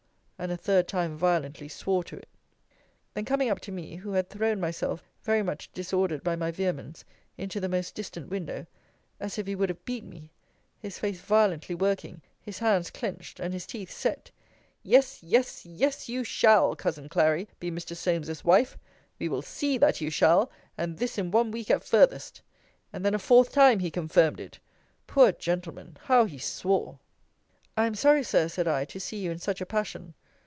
And 0.41 0.51
a 0.51 0.57
third 0.57 0.87
time 0.87 1.15
violently 1.17 1.67
swore 1.67 2.03
to 2.05 2.17
it. 2.17 2.27
Then 3.13 3.25
coming 3.25 3.51
up 3.51 3.59
to 3.59 3.71
me 3.71 3.97
(who 3.97 4.13
had 4.13 4.27
thrown 4.27 4.59
myself, 4.59 5.03
very 5.21 5.43
much 5.43 5.71
disordered 5.71 6.23
by 6.23 6.35
my 6.35 6.49
vehemence, 6.49 7.05
into 7.37 7.59
the 7.59 7.69
most 7.69 7.93
distant 7.93 8.27
window) 8.27 8.65
as 9.19 9.37
if 9.37 9.45
he 9.45 9.53
would 9.53 9.69
have 9.69 9.85
beat 9.85 10.03
me; 10.03 10.31
his 10.79 10.97
face 10.97 11.21
violently 11.21 11.75
working, 11.75 12.23
his 12.41 12.57
hands 12.57 12.89
clinched, 12.89 13.39
and 13.39 13.53
his 13.53 13.67
teeth 13.67 13.91
set 13.91 14.31
Yes, 14.81 15.21
yes, 15.21 15.63
yes, 15.63 16.09
you 16.09 16.23
shall, 16.23 16.75
Cousin 16.75 17.07
Clary, 17.07 17.47
be 17.59 17.69
Mr. 17.69 17.95
Solmes's 17.95 18.43
wife; 18.43 18.79
we 19.19 19.29
will 19.29 19.43
see 19.43 19.77
that 19.77 20.01
you 20.01 20.09
shall; 20.09 20.49
and 20.75 20.97
this 20.97 21.19
in 21.19 21.29
one 21.29 21.51
week 21.51 21.69
at 21.69 21.83
farthest. 21.83 22.41
And 22.91 23.05
then 23.05 23.13
a 23.13 23.19
fourth 23.19 23.51
time 23.51 23.77
he 23.77 23.91
confirmed 23.91 24.39
it! 24.39 24.57
Poor 25.05 25.31
gentleman! 25.31 25.97
how 26.05 26.25
he 26.25 26.39
swore! 26.39 26.97
I 27.77 27.85
am 27.85 27.93
sorry, 27.93 28.23
Sir, 28.23 28.47
said 28.47 28.67
I, 28.67 28.85
to 28.85 28.99
see 28.99 29.17
you 29.17 29.29
in 29.29 29.37
such 29.37 29.61
a 29.61 29.67
passion. 29.67 30.15